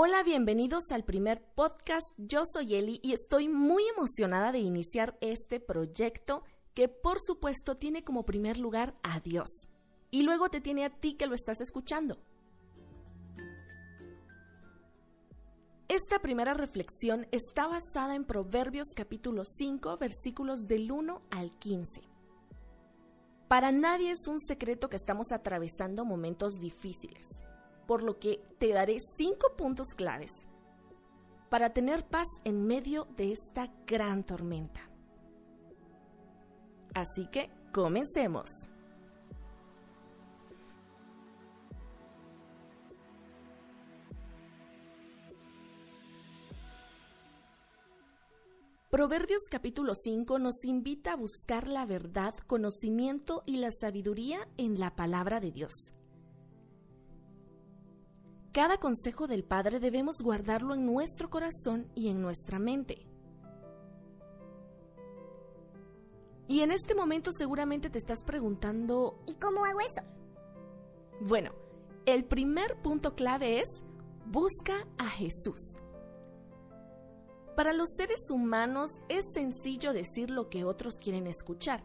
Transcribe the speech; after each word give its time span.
Hola, 0.00 0.22
bienvenidos 0.22 0.92
al 0.92 1.02
primer 1.02 1.42
podcast. 1.56 2.06
Yo 2.18 2.44
soy 2.44 2.76
Eli 2.76 3.00
y 3.02 3.14
estoy 3.14 3.48
muy 3.48 3.82
emocionada 3.88 4.52
de 4.52 4.60
iniciar 4.60 5.18
este 5.20 5.58
proyecto 5.58 6.44
que 6.72 6.86
por 6.86 7.18
supuesto 7.18 7.78
tiene 7.78 8.04
como 8.04 8.24
primer 8.24 8.58
lugar 8.58 8.94
a 9.02 9.18
Dios 9.18 9.66
y 10.12 10.22
luego 10.22 10.50
te 10.50 10.60
tiene 10.60 10.84
a 10.84 10.90
ti 10.90 11.14
que 11.14 11.26
lo 11.26 11.34
estás 11.34 11.60
escuchando. 11.60 12.16
Esta 15.88 16.20
primera 16.20 16.54
reflexión 16.54 17.26
está 17.32 17.66
basada 17.66 18.14
en 18.14 18.24
Proverbios 18.24 18.90
capítulo 18.94 19.42
5 19.44 19.96
versículos 19.96 20.68
del 20.68 20.92
1 20.92 21.22
al 21.32 21.58
15. 21.58 22.02
Para 23.48 23.72
nadie 23.72 24.12
es 24.12 24.28
un 24.28 24.38
secreto 24.38 24.88
que 24.88 24.96
estamos 24.96 25.32
atravesando 25.32 26.04
momentos 26.04 26.60
difíciles 26.60 27.42
por 27.88 28.02
lo 28.02 28.18
que 28.20 28.38
te 28.58 28.68
daré 28.74 28.98
cinco 29.16 29.56
puntos 29.56 29.88
claves 29.96 30.30
para 31.48 31.72
tener 31.72 32.06
paz 32.06 32.28
en 32.44 32.66
medio 32.66 33.06
de 33.16 33.32
esta 33.32 33.72
gran 33.86 34.24
tormenta. 34.24 34.90
Así 36.94 37.26
que 37.32 37.50
comencemos. 37.72 38.50
Proverbios 48.90 49.42
capítulo 49.50 49.94
5 49.94 50.38
nos 50.38 50.64
invita 50.64 51.12
a 51.12 51.16
buscar 51.16 51.68
la 51.68 51.86
verdad, 51.86 52.34
conocimiento 52.46 53.42
y 53.46 53.58
la 53.58 53.70
sabiduría 53.70 54.46
en 54.58 54.78
la 54.78 54.94
palabra 54.94 55.40
de 55.40 55.52
Dios. 55.52 55.92
Cada 58.52 58.78
consejo 58.78 59.26
del 59.26 59.44
Padre 59.44 59.78
debemos 59.78 60.22
guardarlo 60.22 60.74
en 60.74 60.86
nuestro 60.86 61.28
corazón 61.28 61.90
y 61.94 62.08
en 62.08 62.22
nuestra 62.22 62.58
mente. 62.58 63.06
Y 66.48 66.60
en 66.60 66.72
este 66.72 66.94
momento 66.94 67.30
seguramente 67.30 67.90
te 67.90 67.98
estás 67.98 68.22
preguntando, 68.24 69.22
¿y 69.26 69.34
cómo 69.34 69.66
hago 69.66 69.80
eso? 69.80 70.02
Bueno, 71.20 71.52
el 72.06 72.24
primer 72.24 72.80
punto 72.80 73.14
clave 73.14 73.60
es 73.60 73.68
busca 74.24 74.86
a 74.96 75.08
Jesús. 75.10 75.78
Para 77.54 77.74
los 77.74 77.90
seres 77.96 78.30
humanos 78.30 78.90
es 79.10 79.24
sencillo 79.34 79.92
decir 79.92 80.30
lo 80.30 80.48
que 80.48 80.64
otros 80.64 80.96
quieren 80.96 81.26
escuchar. 81.26 81.84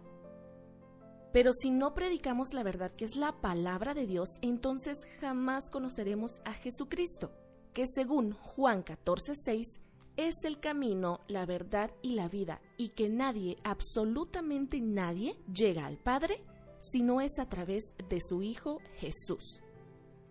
Pero 1.34 1.52
si 1.52 1.72
no 1.72 1.96
predicamos 1.96 2.54
la 2.54 2.62
verdad 2.62 2.92
que 2.96 3.06
es 3.06 3.16
la 3.16 3.42
palabra 3.42 3.96
de 3.96 4.06
Dios, 4.06 4.30
entonces 4.44 5.00
jamás 5.20 5.72
conoceremos 5.72 6.32
a 6.46 6.54
Jesucristo, 6.54 7.32
que 7.74 7.88
según 7.88 8.34
Juan 8.34 8.84
14:6 8.84 9.80
es 10.16 10.36
el 10.44 10.60
camino, 10.60 11.22
la 11.28 11.48
verdad 11.48 11.90
y 12.04 12.14
la 12.14 12.28
vida, 12.28 12.62
y 12.78 12.90
que 12.90 13.10
nadie, 13.10 13.58
absolutamente 13.64 14.80
nadie, 14.80 15.36
llega 15.52 15.88
al 15.88 15.98
Padre 15.98 16.44
si 16.82 17.02
no 17.02 17.20
es 17.20 17.40
a 17.40 17.50
través 17.50 17.84
de 18.10 18.20
su 18.22 18.44
Hijo 18.44 18.80
Jesús. 18.98 19.60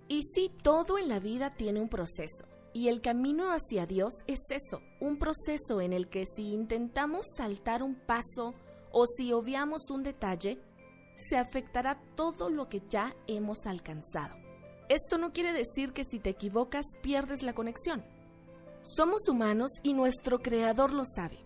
Y 0.06 0.22
sí, 0.22 0.52
todo 0.62 0.98
en 0.98 1.08
la 1.08 1.18
vida 1.18 1.54
tiene 1.56 1.80
un 1.80 1.88
proceso, 1.88 2.46
y 2.72 2.86
el 2.86 3.00
camino 3.00 3.50
hacia 3.50 3.86
Dios 3.86 4.14
es 4.28 4.38
eso, 4.50 4.80
un 5.00 5.18
proceso 5.18 5.80
en 5.80 5.92
el 5.92 6.08
que 6.08 6.26
si 6.26 6.52
intentamos 6.52 7.26
saltar 7.36 7.82
un 7.82 7.96
paso 7.96 8.54
o 8.92 9.06
si 9.06 9.32
obviamos 9.32 9.90
un 9.90 10.04
detalle, 10.04 10.60
se 11.16 11.36
afectará 11.36 12.00
todo 12.16 12.50
lo 12.50 12.68
que 12.68 12.82
ya 12.88 13.14
hemos 13.26 13.66
alcanzado. 13.66 14.34
Esto 14.88 15.18
no 15.18 15.32
quiere 15.32 15.52
decir 15.52 15.92
que 15.92 16.04
si 16.04 16.18
te 16.18 16.30
equivocas 16.30 16.84
pierdes 17.02 17.42
la 17.42 17.54
conexión. 17.54 18.04
Somos 18.82 19.28
humanos 19.28 19.70
y 19.82 19.94
nuestro 19.94 20.40
Creador 20.40 20.92
lo 20.92 21.04
sabe, 21.04 21.38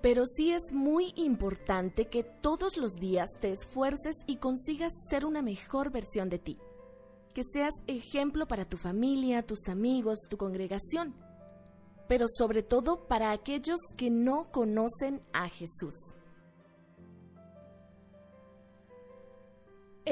pero 0.00 0.24
sí 0.26 0.52
es 0.52 0.72
muy 0.72 1.12
importante 1.16 2.06
que 2.06 2.22
todos 2.22 2.76
los 2.76 2.94
días 2.94 3.28
te 3.40 3.50
esfuerces 3.50 4.16
y 4.26 4.36
consigas 4.36 4.92
ser 5.10 5.26
una 5.26 5.42
mejor 5.42 5.90
versión 5.90 6.28
de 6.28 6.38
ti. 6.38 6.58
Que 7.34 7.42
seas 7.52 7.74
ejemplo 7.88 8.46
para 8.46 8.64
tu 8.64 8.76
familia, 8.76 9.42
tus 9.42 9.68
amigos, 9.68 10.20
tu 10.30 10.36
congregación, 10.36 11.14
pero 12.08 12.26
sobre 12.28 12.62
todo 12.62 13.08
para 13.08 13.32
aquellos 13.32 13.80
que 13.96 14.08
no 14.08 14.52
conocen 14.52 15.20
a 15.32 15.48
Jesús. 15.48 15.94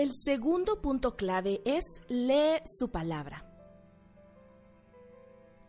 El 0.03 0.17
segundo 0.25 0.83
punto 0.83 1.15
clave 1.15 1.63
es 1.65 1.85
lee 2.09 2.61
su 2.67 2.91
palabra. 2.91 3.49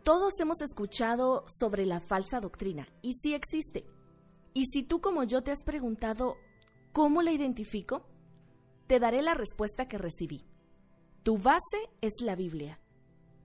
Todos 0.04 0.34
hemos 0.40 0.60
escuchado 0.62 1.46
sobre 1.48 1.86
la 1.86 2.02
falsa 2.02 2.40
doctrina 2.40 2.88
y 3.04 3.14
sí 3.14 3.36
existe. 3.36 3.86
Y 4.56 4.66
si 4.66 4.82
tú 4.82 5.02
como 5.02 5.24
yo 5.24 5.44
te 5.44 5.52
has 5.52 5.64
preguntado 5.64 6.38
¿cómo 6.94 7.22
la 7.22 7.32
identifico? 7.32 8.08
Te 8.88 9.00
daré 9.00 9.22
la 9.22 9.36
respuesta 9.36 9.88
que 9.88 10.00
recibí. 10.00 10.44
Tu 11.22 11.38
base 11.38 11.92
es 12.02 12.14
la 12.24 12.36
Biblia. 12.36 12.80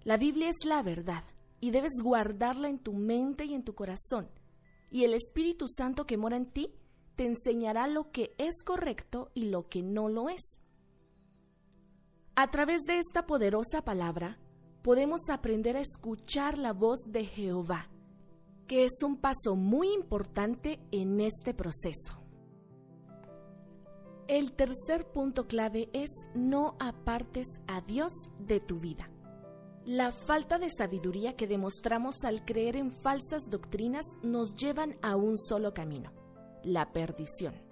La 0.04 0.16
Biblia 0.16 0.48
es 0.48 0.64
la 0.64 0.82
verdad 0.82 1.24
y 1.60 1.70
debes 1.70 2.00
guardarla 2.02 2.70
en 2.70 2.78
tu 2.78 2.94
mente 2.94 3.44
y 3.44 3.52
en 3.52 3.62
tu 3.62 3.74
corazón. 3.74 4.30
Y 4.90 5.04
el 5.04 5.12
Espíritu 5.12 5.68
Santo 5.68 6.06
que 6.06 6.16
mora 6.16 6.38
en 6.38 6.50
ti 6.50 6.72
te 7.14 7.26
enseñará 7.26 7.88
lo 7.88 8.10
que 8.10 8.34
es 8.38 8.62
correcto 8.64 9.30
y 9.34 9.50
lo 9.50 9.68
que 9.68 9.82
no 9.82 10.08
lo 10.08 10.30
es. 10.30 10.62
A 12.40 12.46
través 12.52 12.84
de 12.84 13.00
esta 13.00 13.26
poderosa 13.26 13.82
palabra 13.82 14.38
podemos 14.82 15.22
aprender 15.28 15.76
a 15.76 15.80
escuchar 15.80 16.56
la 16.56 16.72
voz 16.72 17.00
de 17.08 17.24
Jehová, 17.24 17.90
que 18.68 18.84
es 18.84 19.02
un 19.02 19.16
paso 19.16 19.56
muy 19.56 19.92
importante 19.92 20.78
en 20.92 21.20
este 21.20 21.52
proceso. 21.52 22.22
El 24.28 24.52
tercer 24.52 25.10
punto 25.12 25.48
clave 25.48 25.88
es 25.92 26.10
no 26.36 26.76
apartes 26.78 27.48
a 27.66 27.80
Dios 27.80 28.12
de 28.38 28.60
tu 28.60 28.78
vida. 28.78 29.10
La 29.84 30.12
falta 30.12 30.60
de 30.60 30.70
sabiduría 30.70 31.34
que 31.34 31.48
demostramos 31.48 32.22
al 32.22 32.44
creer 32.44 32.76
en 32.76 32.92
falsas 33.02 33.50
doctrinas 33.50 34.06
nos 34.22 34.54
llevan 34.54 34.96
a 35.02 35.16
un 35.16 35.38
solo 35.38 35.74
camino, 35.74 36.12
la 36.62 36.92
perdición. 36.92 37.67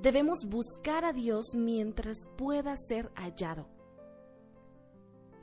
Debemos 0.00 0.44
buscar 0.46 1.04
a 1.04 1.12
Dios 1.12 1.56
mientras 1.56 2.16
pueda 2.36 2.76
ser 2.76 3.10
hallado. 3.16 3.68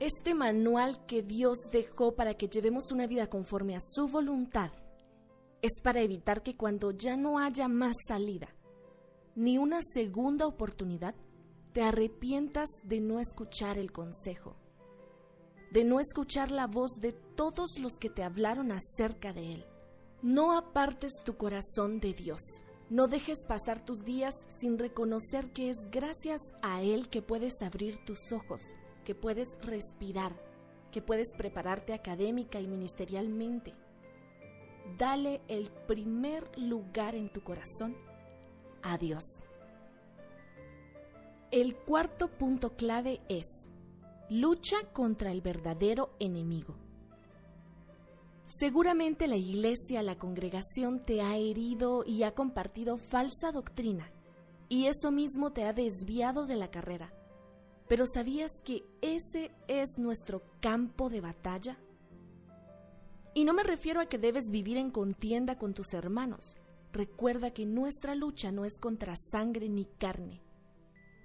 Este 0.00 0.34
manual 0.34 1.04
que 1.04 1.22
Dios 1.22 1.58
dejó 1.70 2.14
para 2.14 2.34
que 2.34 2.48
llevemos 2.48 2.90
una 2.90 3.06
vida 3.06 3.26
conforme 3.26 3.76
a 3.76 3.80
su 3.82 4.08
voluntad 4.08 4.70
es 5.60 5.80
para 5.82 6.00
evitar 6.00 6.42
que 6.42 6.56
cuando 6.56 6.90
ya 6.92 7.18
no 7.18 7.38
haya 7.38 7.68
más 7.68 7.96
salida, 8.08 8.48
ni 9.34 9.58
una 9.58 9.80
segunda 9.82 10.46
oportunidad, 10.46 11.14
te 11.72 11.82
arrepientas 11.82 12.70
de 12.82 13.00
no 13.00 13.20
escuchar 13.20 13.76
el 13.76 13.92
consejo, 13.92 14.56
de 15.70 15.84
no 15.84 16.00
escuchar 16.00 16.50
la 16.50 16.66
voz 16.66 16.92
de 17.00 17.12
todos 17.12 17.78
los 17.78 17.92
que 18.00 18.08
te 18.08 18.22
hablaron 18.22 18.72
acerca 18.72 19.34
de 19.34 19.54
Él. 19.54 19.66
No 20.22 20.56
apartes 20.56 21.12
tu 21.24 21.36
corazón 21.36 22.00
de 22.00 22.14
Dios 22.14 22.40
no 22.88 23.08
dejes 23.08 23.44
pasar 23.46 23.84
tus 23.84 24.04
días 24.04 24.34
sin 24.58 24.78
reconocer 24.78 25.52
que 25.52 25.70
es 25.70 25.90
gracias 25.90 26.40
a 26.62 26.82
Él 26.82 27.08
que 27.08 27.20
puedes 27.20 27.60
abrir 27.62 28.04
tus 28.04 28.30
ojos, 28.32 28.62
que 29.04 29.14
puedes 29.14 29.48
respirar, 29.60 30.32
que 30.92 31.02
puedes 31.02 31.34
prepararte 31.36 31.94
académica 31.94 32.60
y 32.60 32.68
ministerialmente. 32.68 33.74
Dale 34.96 35.40
el 35.48 35.70
primer 35.88 36.56
lugar 36.56 37.16
en 37.16 37.28
tu 37.28 37.40
corazón 37.40 37.96
a 38.82 38.96
Dios. 38.98 39.42
El 41.50 41.76
cuarto 41.76 42.28
punto 42.28 42.76
clave 42.76 43.20
es, 43.28 43.46
lucha 44.30 44.76
contra 44.92 45.32
el 45.32 45.40
verdadero 45.40 46.10
enemigo. 46.20 46.85
Seguramente 48.58 49.26
la 49.26 49.36
iglesia, 49.36 50.02
la 50.02 50.16
congregación 50.16 51.04
te 51.04 51.20
ha 51.20 51.36
herido 51.36 52.04
y 52.06 52.22
ha 52.22 52.34
compartido 52.34 52.96
falsa 52.96 53.52
doctrina, 53.52 54.10
y 54.70 54.86
eso 54.86 55.12
mismo 55.12 55.52
te 55.52 55.64
ha 55.64 55.74
desviado 55.74 56.46
de 56.46 56.56
la 56.56 56.70
carrera. 56.70 57.12
Pero 57.86 58.06
¿sabías 58.06 58.62
que 58.64 58.82
ese 59.02 59.50
es 59.68 59.98
nuestro 59.98 60.42
campo 60.60 61.10
de 61.10 61.20
batalla? 61.20 61.78
Y 63.34 63.44
no 63.44 63.52
me 63.52 63.62
refiero 63.62 64.00
a 64.00 64.06
que 64.06 64.16
debes 64.16 64.46
vivir 64.50 64.78
en 64.78 64.90
contienda 64.90 65.58
con 65.58 65.74
tus 65.74 65.92
hermanos. 65.92 66.56
Recuerda 66.94 67.50
que 67.50 67.66
nuestra 67.66 68.14
lucha 68.14 68.52
no 68.52 68.64
es 68.64 68.80
contra 68.80 69.16
sangre 69.16 69.68
ni 69.68 69.84
carne. 69.84 70.40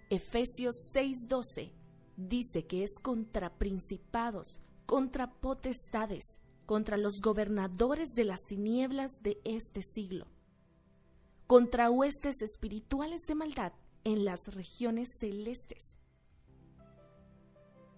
Efesios 0.10 0.75
6:12 0.94 1.72
dice 2.18 2.68
que 2.68 2.84
es 2.84 3.00
contra 3.01 3.57
principados, 3.57 4.60
contra 4.86 5.31
potestades, 5.31 6.41
contra 6.72 6.96
los 6.96 7.20
gobernadores 7.20 8.14
de 8.14 8.24
las 8.24 8.46
tinieblas 8.46 9.12
de 9.22 9.42
este 9.44 9.82
siglo, 9.82 10.28
contra 11.46 11.90
huestes 11.90 12.42
espirituales 12.42 13.26
de 13.28 13.36
maldad 13.36 13.74
en 14.06 14.24
las 14.24 14.40
regiones 14.56 15.10
celestes. 15.20 15.98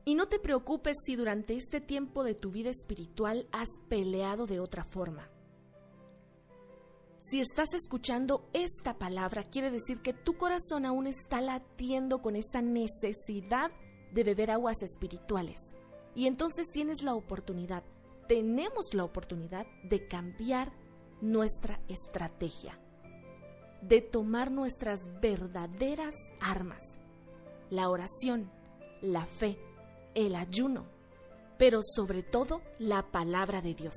Y 0.05 0.15
no 0.15 0.27
te 0.27 0.39
preocupes 0.39 0.97
si 1.05 1.15
durante 1.15 1.53
este 1.53 1.81
tiempo 1.81 2.23
de 2.23 2.33
tu 2.33 2.49
vida 2.49 2.71
espiritual 2.71 3.47
has 3.51 3.69
peleado 3.89 4.47
de 4.47 4.59
otra 4.59 4.83
forma. 4.83 5.29
Si 7.19 7.41
estás 7.41 7.75
escuchando 7.75 8.49
esta 8.53 8.97
palabra, 8.97 9.43
quiere 9.43 9.69
decir 9.69 10.01
que 10.01 10.13
tu 10.13 10.35
corazón 10.35 10.87
aún 10.87 11.05
está 11.05 11.41
latiendo 11.41 12.23
con 12.23 12.35
esa 12.35 12.63
necesidad 12.63 13.69
de 14.13 14.23
beber 14.23 14.49
aguas 14.49 14.81
espirituales. 14.81 15.59
Y 16.15 16.25
entonces 16.25 16.71
tienes 16.71 17.03
la 17.03 17.13
oportunidad, 17.13 17.83
tenemos 18.27 18.93
la 18.93 19.03
oportunidad 19.03 19.65
de 19.83 20.07
cambiar 20.07 20.71
nuestra 21.21 21.79
estrategia, 21.87 22.79
de 23.81 24.01
tomar 24.01 24.51
nuestras 24.51 24.99
verdaderas 25.21 26.15
armas, 26.39 26.81
la 27.69 27.89
oración, 27.89 28.51
la 29.01 29.25
fe, 29.25 29.57
el 30.15 30.35
ayuno, 30.35 30.85
pero 31.57 31.79
sobre 31.81 32.23
todo 32.23 32.61
la 32.79 33.11
palabra 33.11 33.61
de 33.61 33.73
Dios. 33.73 33.95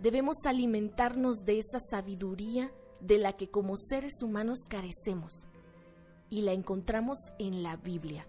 Debemos 0.00 0.36
alimentarnos 0.44 1.44
de 1.44 1.58
esa 1.58 1.78
sabiduría 1.78 2.72
de 3.00 3.18
la 3.18 3.34
que 3.34 3.50
como 3.50 3.76
seres 3.76 4.22
humanos 4.22 4.60
carecemos 4.68 5.48
y 6.28 6.42
la 6.42 6.52
encontramos 6.52 7.18
en 7.38 7.62
la 7.62 7.76
Biblia. 7.76 8.26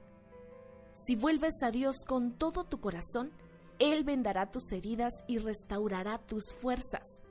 Si 1.06 1.16
vuelves 1.16 1.64
a 1.64 1.72
Dios 1.72 1.96
con 2.08 2.34
todo 2.38 2.64
tu 2.64 2.80
corazón, 2.80 3.32
Él 3.80 4.04
vendará 4.04 4.52
tus 4.52 4.72
heridas 4.72 5.14
y 5.28 5.38
restaurará 5.38 6.20
tus 6.20 6.54
fuerzas. 6.54 7.22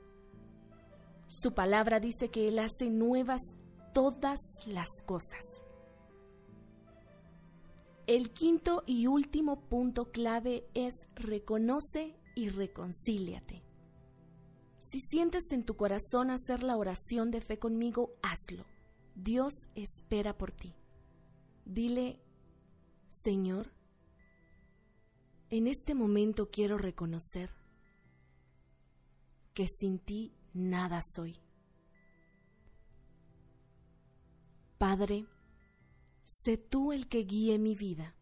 Su 1.27 1.53
palabra 1.53 1.99
dice 1.99 2.29
que 2.29 2.47
Él 2.47 2.59
hace 2.59 2.89
nuevas 2.89 3.41
todas 3.93 4.39
las 4.67 4.89
cosas. 5.05 5.45
El 8.05 8.31
quinto 8.31 8.83
y 8.85 9.07
último 9.07 9.61
punto 9.61 10.11
clave 10.11 10.67
es 10.73 10.93
reconoce 11.15 12.15
y 12.35 12.49
reconcíliate. 12.49 13.63
Si 14.79 14.99
sientes 14.99 15.51
en 15.51 15.63
tu 15.63 15.75
corazón 15.75 16.29
hacer 16.29 16.63
la 16.63 16.77
oración 16.77 17.31
de 17.31 17.41
fe 17.41 17.57
conmigo, 17.57 18.11
hazlo. 18.21 18.65
Dios 19.15 19.53
espera 19.75 20.37
por 20.37 20.51
ti. 20.51 20.75
Dile, 21.65 22.19
Señor, 23.09 23.71
en 25.57 25.67
este 25.67 25.93
momento 25.93 26.49
quiero 26.49 26.77
reconocer 26.77 27.51
que 29.53 29.67
sin 29.67 29.99
ti 29.99 30.33
nada 30.53 30.99
soy. 31.01 31.39
Padre, 34.79 35.27
sé 36.25 36.57
tú 36.57 36.91
el 36.91 37.07
que 37.07 37.19
guíe 37.19 37.59
mi 37.59 37.75
vida. 37.75 38.15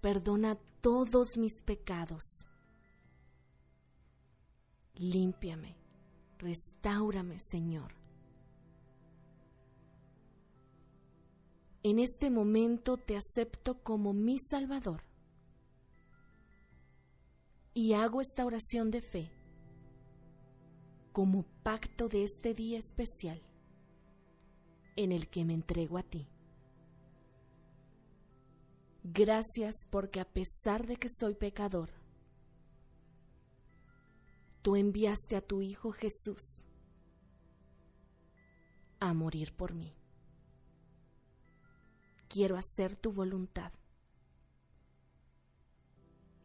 Perdona 0.00 0.56
todos 0.80 1.36
mis 1.36 1.62
pecados 1.62 2.48
Límpiame, 4.98 5.76
restaurame, 6.38 7.38
Señor. 7.38 7.97
En 11.84 12.00
este 12.00 12.28
momento 12.28 12.96
te 12.96 13.16
acepto 13.16 13.82
como 13.84 14.12
mi 14.12 14.36
Salvador 14.38 15.02
y 17.72 17.92
hago 17.92 18.20
esta 18.20 18.44
oración 18.44 18.90
de 18.90 19.00
fe 19.00 19.30
como 21.12 21.44
pacto 21.62 22.08
de 22.08 22.24
este 22.24 22.52
día 22.52 22.80
especial 22.80 23.40
en 24.96 25.12
el 25.12 25.28
que 25.28 25.44
me 25.44 25.54
entrego 25.54 25.98
a 25.98 26.02
ti. 26.02 26.28
Gracias 29.04 29.86
porque 29.88 30.18
a 30.18 30.24
pesar 30.24 30.86
de 30.86 30.96
que 30.96 31.08
soy 31.08 31.34
pecador, 31.34 31.90
tú 34.62 34.74
enviaste 34.74 35.36
a 35.36 35.40
tu 35.40 35.62
Hijo 35.62 35.92
Jesús 35.92 36.66
a 38.98 39.14
morir 39.14 39.54
por 39.54 39.74
mí. 39.74 39.97
Quiero 42.28 42.56
hacer 42.56 42.96
tu 42.96 43.12
voluntad. 43.12 43.72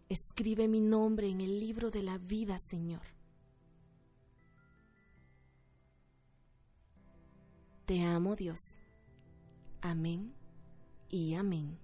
Escribe 0.09 0.67
mi 0.67 0.79
nombre 0.79 1.29
en 1.29 1.41
el 1.41 1.59
libro 1.59 1.89
de 1.89 2.03
la 2.03 2.17
vida, 2.17 2.57
Señor. 2.57 3.01
Te 7.85 8.01
amo, 8.01 8.35
Dios. 8.35 8.77
Amén 9.81 10.33
y 11.09 11.33
amén. 11.33 11.82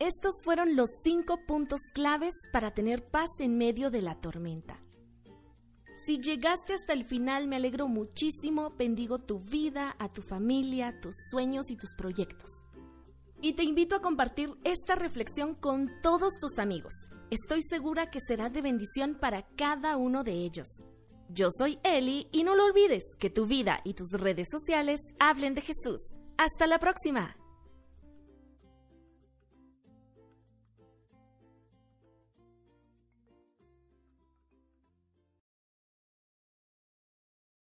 Estos 0.00 0.42
fueron 0.42 0.76
los 0.76 0.88
cinco 1.04 1.38
puntos 1.46 1.78
claves 1.92 2.32
para 2.54 2.70
tener 2.70 3.04
paz 3.10 3.28
en 3.38 3.58
medio 3.58 3.90
de 3.90 4.00
la 4.00 4.18
tormenta. 4.18 4.82
Si 6.06 6.16
llegaste 6.16 6.72
hasta 6.72 6.94
el 6.94 7.04
final, 7.04 7.46
me 7.46 7.56
alegro 7.56 7.86
muchísimo, 7.86 8.70
bendigo 8.78 9.18
tu 9.18 9.40
vida, 9.40 9.94
a 9.98 10.10
tu 10.10 10.22
familia, 10.22 10.98
tus 11.02 11.14
sueños 11.30 11.70
y 11.70 11.76
tus 11.76 11.94
proyectos. 11.94 12.50
Y 13.42 13.52
te 13.52 13.62
invito 13.62 13.94
a 13.94 14.00
compartir 14.00 14.48
esta 14.64 14.94
reflexión 14.94 15.54
con 15.54 15.90
todos 16.02 16.32
tus 16.40 16.58
amigos. 16.58 16.94
Estoy 17.30 17.62
segura 17.62 18.10
que 18.10 18.20
será 18.26 18.48
de 18.48 18.62
bendición 18.62 19.18
para 19.20 19.46
cada 19.54 19.98
uno 19.98 20.24
de 20.24 20.32
ellos. 20.32 20.68
Yo 21.28 21.48
soy 21.50 21.78
Eli 21.84 22.26
y 22.32 22.42
no 22.42 22.54
lo 22.54 22.64
olvides 22.64 23.04
que 23.18 23.28
tu 23.28 23.44
vida 23.44 23.82
y 23.84 23.92
tus 23.92 24.10
redes 24.12 24.48
sociales 24.50 24.98
hablen 25.18 25.54
de 25.54 25.60
Jesús. 25.60 26.00
Hasta 26.38 26.66
la 26.66 26.78
próxima. 26.78 27.36